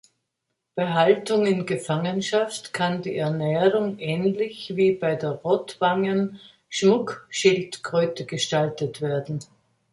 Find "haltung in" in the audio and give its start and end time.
0.95-1.67